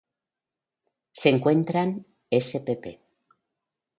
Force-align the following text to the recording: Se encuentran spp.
Se 1.19 1.27
encuentran 1.33 1.93
spp. 2.47 2.97